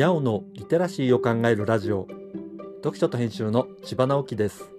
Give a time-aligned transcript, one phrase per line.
[0.00, 2.08] にゃおのリテラシーを考えるラジオ。
[2.76, 4.72] 読書と編集の千葉直樹です。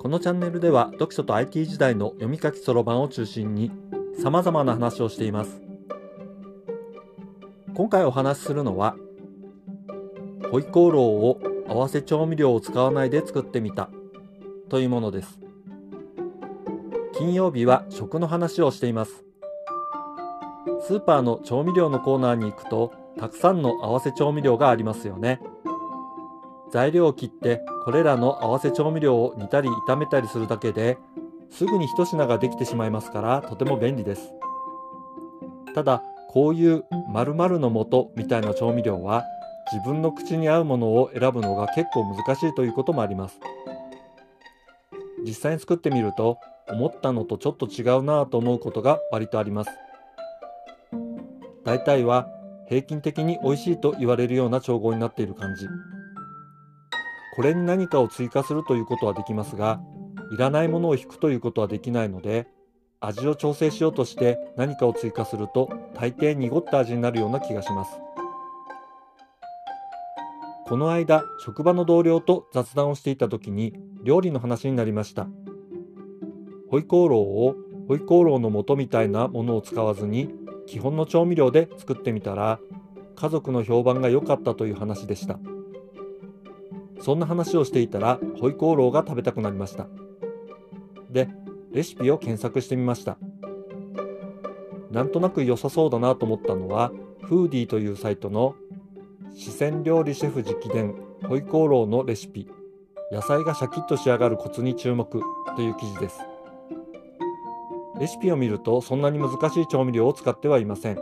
[0.00, 3.70] このチャンネルでは読書と IT 時代の読み書きそろばんを中心に
[4.20, 5.62] 様々な話をしています。
[7.76, 8.96] 今回お話しするのは
[10.50, 13.88] ホイコーローを合わせ調味料を使わないで作ってみた
[14.68, 15.38] というものです。
[17.16, 19.24] 金曜日は食の話をしています。
[20.80, 25.40] スーパーの調味料のコーナーに行くとたくさんの合わせ調味料がありますよね。
[26.70, 30.98] 材料を切ってこれらの合わせ調味料を煮たり炒めたりするだけで
[31.50, 34.32] すぐに一品ができてしまいますからとても便利です。
[35.74, 39.24] ただこういう〇〇の素みたいな調味料は
[39.72, 43.38] 自分の口に合うものを選ぶのが結構難しいということもあります。
[45.24, 49.70] 実際に作ってみると思ったのとちょっと違うなぁと思うことが割とあります。
[51.64, 52.28] 大体は
[52.68, 55.66] 平均的に美味しいと言われるような調合になっている感じ。
[57.36, 59.80] これに何かを追加するということはできますが
[60.32, 62.46] いらないものを引くということはできないので
[63.00, 67.90] 味を調整しようとして何かを追加すると大抵濁った味になるような気がします。
[70.66, 75.26] この間職場の同僚と雑談をしていた時に料理の話になりました。
[76.70, 80.30] ホイコーローをホイコーローの素みたいなものを使わずに
[80.66, 82.58] 基本の調味料で作ってみたら
[83.16, 85.38] 家族の評判が良かったという話でした。
[87.00, 89.86] そんな話をしていたらホイコーローが食べたくなりました。
[91.10, 91.28] で
[91.72, 93.18] レシピを検索してみました。
[94.90, 96.92] なんとなく良さそうだなと思ったのは
[97.22, 98.54] フーディーというサイトの
[99.34, 100.94] 四川料理シェフ直伝
[101.28, 102.48] ホイコーローのレシピ。
[103.12, 105.08] 野菜がシャキッと仕上がるコツに注目
[105.56, 106.20] という記事です。
[107.98, 110.98] レシピを見るとそんなに難しい調味料を使ってはいません。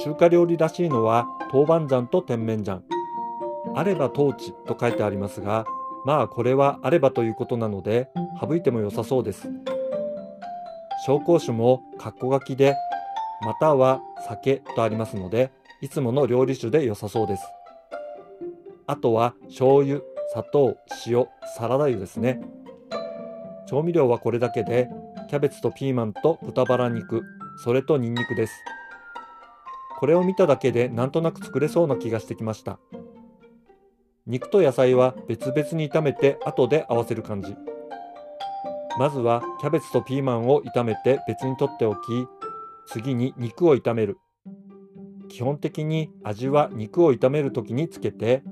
[0.00, 2.82] 中華料理らしいのは豆板醤と甜麺醤。
[3.74, 5.66] あればトーチと書いてありますが
[6.04, 8.08] まあこれはあればということなので
[8.40, 9.48] 省いても良さそうです。
[11.06, 12.76] 紹興酒もカッコ書きで
[13.42, 15.52] または酒とありますので
[15.82, 17.42] いつもの料理酒で良さそうです。
[18.86, 20.00] あとは醤油
[20.30, 22.40] 砂糖塩サラダ油ですね。
[23.66, 24.88] 調味料はこれだけで
[25.28, 27.22] キャベツとピーマンと豚バラ肉
[27.62, 28.54] それとニンニクです。
[29.98, 32.78] これを見ただけでなんとなく作れそうな気がしてきました。
[34.26, 37.56] 肉と野菜は別々に炒めて後で合わせる感じ。
[38.98, 42.00] まずはキャベツとピーマンを炒めて別に取っておき
[42.86, 44.18] 次に肉を炒める。
[45.28, 48.42] 基本的に味は肉を炒める時につけて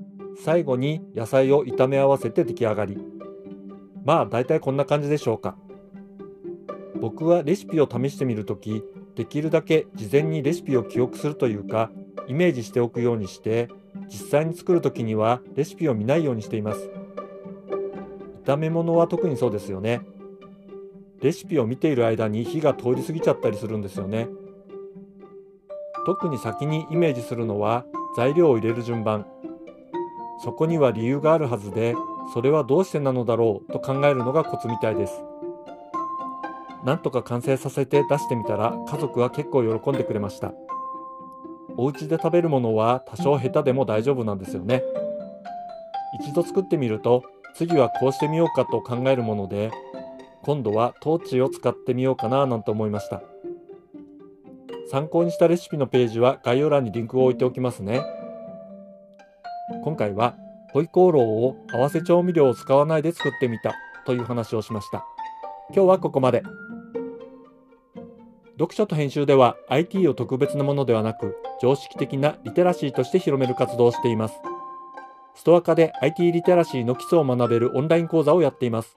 [0.43, 2.97] 最後に野菜を炒め合わせて出来上がり。
[4.03, 5.55] まあ大体こんな感じでしょうか。
[7.03, 8.81] 僕はレシピを試してみるとき
[9.17, 11.91] できるだけ事前にレシピを記憶するというか
[12.29, 13.67] イメージしておくようにして
[14.07, 16.89] 実際に作るときにはレシピを見ないようにしています。
[18.45, 19.99] 炒め物は特にそうですよね。
[21.19, 24.29] レシピを見ている間に火が通り過ぎちゃったりするんですよね。
[26.05, 27.83] 特に先にイメージするのは
[28.15, 29.25] 材料を入れる順番。
[30.41, 31.95] そこには理由があるはずで
[32.33, 35.21] それはどうしてなのだろうと考えるのがコツみたいです。
[36.85, 40.53] なんとか完成させて出してみたら家族は結構喜んでくれました。
[41.77, 44.83] お家で食べるものは多少下手でも大丈夫なんですよね。
[46.19, 47.23] 一度作ってみると
[47.55, 49.71] 次はこうしてみようかと考えるもので
[50.43, 53.21] 今度はトーチを使ってみようかななんて思いました。
[54.91, 58.03] 参考にしたレシピのページは概要欄にリンクを置いておきますね。
[59.83, 60.35] 今回は
[60.73, 63.73] ホイコーローを合わせ調味料を使わないで作ってみた
[64.05, 65.05] という話をしました。
[65.73, 66.43] 今日はここまで。
[68.53, 74.35] 読書と編集では IT を特別なものではなく常識的なリテラシーとして広める活動をしています。
[75.35, 78.95] ストアカで IT リテラシーの基礎を学べるオンライン講座をやっています。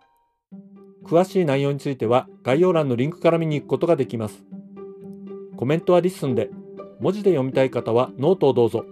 [1.04, 4.44] 詳しい内容については概要欄のリンクから見に行くことができます。
[5.56, 6.50] コメントは LISTEN で
[7.00, 8.84] 文字で読みたい方はノートをどうぞ。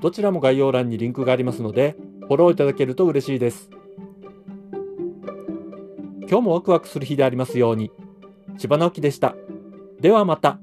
[0.00, 3.68] どちらも概要欄にリンクがありますのでフォローいただけると嬉しいです。
[6.22, 7.90] 今日もワクワクする日でありますように。
[8.58, 9.34] 千葉直樹でした。
[10.00, 10.58] ではまた。